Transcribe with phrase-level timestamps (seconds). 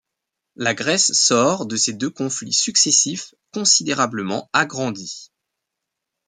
[0.55, 5.31] La Grèce sort de ces deux conflits successifs considérablement agrandie.